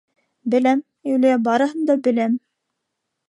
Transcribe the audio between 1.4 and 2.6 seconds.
барыһын да беләм.